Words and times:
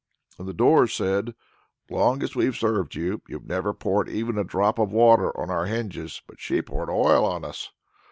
And 0.39 0.47
the 0.47 0.53
doors 0.55 0.95
said, 0.95 1.35
"Long 1.91 2.23
as 2.23 2.35
we've 2.35 2.55
served 2.55 2.95
you, 2.95 3.21
you've 3.27 3.45
never 3.45 3.71
poured 3.71 4.09
even 4.09 4.35
a 4.35 4.43
drop 4.43 4.79
of 4.79 4.91
water 4.91 5.29
on 5.39 5.51
our 5.51 5.67
hinges; 5.67 6.23
but 6.25 6.39
she 6.39 6.63
poured 6.63 6.89
oil 6.89 7.23
on 7.23 7.45
us." 7.45 7.69